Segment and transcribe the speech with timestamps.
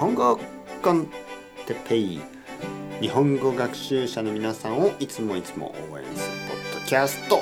[0.00, 0.40] 本語
[0.82, 1.08] コン
[1.66, 2.20] テペイ
[3.02, 6.16] 日本語学習者の皆さんをいつもいつも応援する
[6.48, 7.40] ポッドキャスト。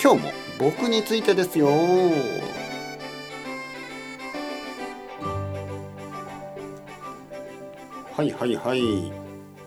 [0.00, 1.66] 今日も僕についてですよ。
[1.66, 1.72] は
[8.22, 9.10] いはいはい。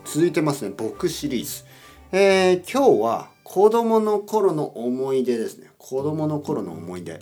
[0.06, 0.72] 続いてますね。
[0.74, 1.64] 僕シリーズ。
[2.10, 5.68] えー、今日は子供の頃の思い出ですね。
[5.76, 7.20] 子供の頃の思い出、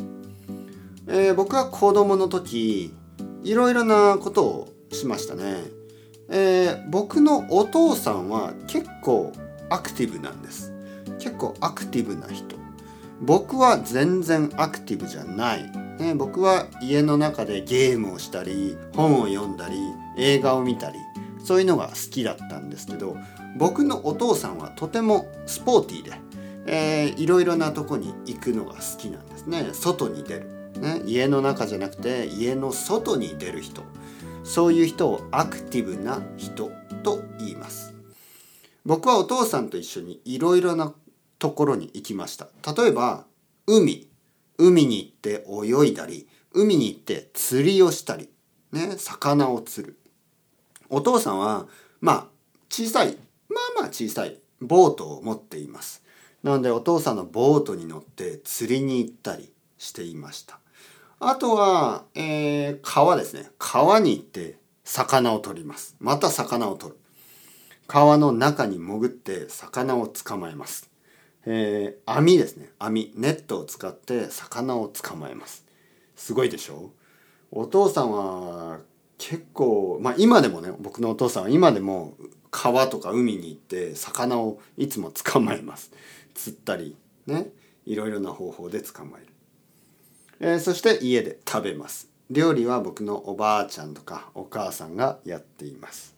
[1.08, 2.94] えー、僕は子供の時
[3.42, 5.56] いろいろなことをしましたね、
[6.28, 9.32] えー、僕のお父さんは結構
[9.68, 10.72] アクティブなんです。
[11.18, 12.56] 結構アクティブな人。
[13.22, 19.76] 僕は全然アクティブじゃない、ね、僕は家の中でゲームをしたり本を読んだり
[20.18, 20.98] 映画を見たり
[21.44, 23.16] そういうのが好きだったんですけど
[23.56, 26.12] 僕のお父さんはとてもスポーティーで、
[26.66, 29.68] えー、いろいろなとこに行くのが好きなんですね。
[29.72, 30.46] 外に出る。
[30.80, 33.82] ね、家の中じゃなくて家の外に出る人。
[34.52, 36.70] そういう人をアクティブな人
[37.02, 37.94] と言います。
[38.84, 40.92] 僕はお父さんと一緒にいろいろな
[41.38, 42.48] ところに行きました。
[42.76, 43.24] 例えば
[43.66, 44.10] 海。
[44.58, 48.28] 海に行って泳いだり海に行って釣りをしたり
[48.72, 49.98] ね魚を釣る。
[50.90, 51.66] お父さんは
[52.02, 52.26] まあ
[52.68, 53.16] 小さい
[53.48, 56.02] まあまあ小さいボートを持っています。
[56.42, 60.61] なのでお父さんのボートに乗って釣りに行ったりしていました。
[61.24, 63.48] あとは、えー、川ですね。
[63.56, 65.94] 川に行って魚を取ります。
[66.00, 66.98] また魚を取る。
[67.86, 70.90] 川の中に潜って魚を捕まえます。
[71.46, 72.70] えー、網ですね。
[72.80, 73.12] 網。
[73.14, 75.64] ネットを使って魚を捕まえます。
[76.16, 76.90] すごいでしょ？
[77.52, 78.80] お父さんは
[79.16, 82.14] 結構、まあ今でもね、僕のお父さんは今でも
[82.50, 85.92] 川とか海に行って魚をいつも捕まえます。
[86.34, 86.96] 釣ったり、
[87.28, 87.46] ね。
[87.86, 89.28] いろいろな方法で捕まえる。
[90.44, 92.08] えー、そして家で食べます。
[92.28, 96.16] 料理は僕のおばあちゃんとかお母さんがやっています、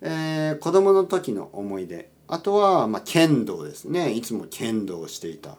[0.00, 2.10] えー、子供の時の思い出。
[2.26, 4.10] あとは、まあ、剣道ですね。
[4.10, 5.58] いつも剣道をしていた。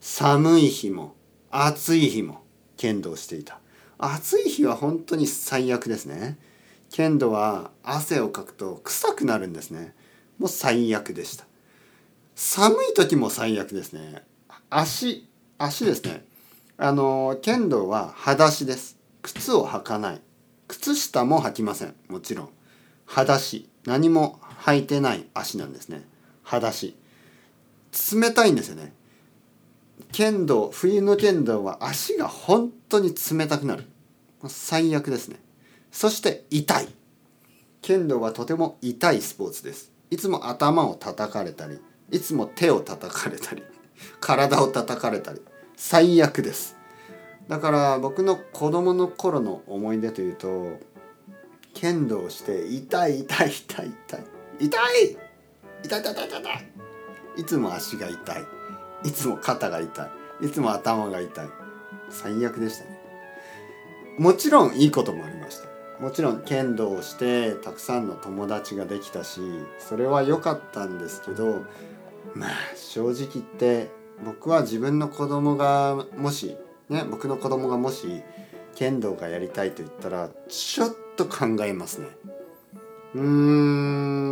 [0.00, 1.14] 寒い日も
[1.50, 2.42] 暑い日も
[2.78, 3.60] 剣道していた。
[3.98, 6.38] 暑い日は本当に最悪ですね。
[6.90, 9.94] 剣道は汗をかくと臭くなるんですね。
[10.38, 11.44] もう最悪でした。
[12.34, 14.22] 寒い時も最悪ですね。
[14.70, 16.25] 足足ですね。
[16.78, 18.98] あの剣道は裸足です。
[19.22, 20.20] 靴を履かない。
[20.68, 21.94] 靴下も履きません。
[22.08, 22.48] もちろん。
[23.06, 23.68] 裸足。
[23.84, 26.02] 何も履いてない足なんですね。
[26.42, 26.96] 裸足。
[28.12, 28.92] 冷たいんですよね。
[30.12, 33.84] 剣道冬の剣道は足が本当に冷たくなる。
[34.46, 35.36] 最悪ですね。
[35.90, 36.88] そして痛い。
[37.80, 39.92] 剣道はとても痛いスポーツです。
[40.10, 41.78] いつも頭を叩かれたり
[42.10, 43.62] いつも手を叩かれたり
[44.20, 45.40] 体を叩かれたり。
[45.76, 46.76] 最悪です。
[47.48, 50.80] だから僕の子供の頃の思い出というと
[51.74, 54.24] 剣道して痛い痛い痛い痛い。
[54.58, 55.16] 痛い！
[55.84, 57.40] 痛い痛い痛い痛い痛い！
[57.40, 58.44] いつも足が痛い。
[59.04, 60.10] いつも肩が痛
[60.40, 60.46] い。
[60.46, 61.48] いつも頭が痛い。
[62.10, 62.98] 最悪でしたね。
[64.18, 65.76] もちろんいいこともありました。
[66.00, 69.40] もちろん剣道をしてたくさんの友達ができたし
[69.78, 71.64] それは良かったんですけど
[72.34, 73.88] まあ正直言って
[74.24, 76.56] 僕は自分の子供がもし
[76.88, 78.22] ね僕の子供がもし
[78.74, 82.08] 剣道がやりたいと言ったらちょっと考えますね。
[83.14, 84.26] うーん。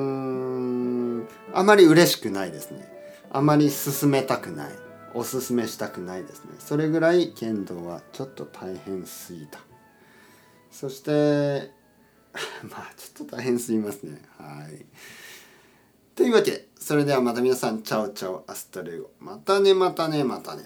[1.54, 2.88] あまり嬉しくないですね。
[3.30, 4.72] あまり進めたくない。
[5.14, 6.50] おすすめしたくないですね。
[6.58, 9.60] それぐらい剣道はちょっと大変すぎた。
[10.70, 11.70] そして
[12.68, 14.20] まあちょっと大変すぎますね。
[14.36, 14.84] はい。
[16.14, 16.50] というわけ。
[16.50, 19.08] でそれではまた皆さんチャオチャオアストレゴ。
[19.18, 20.64] またねまたねまたね。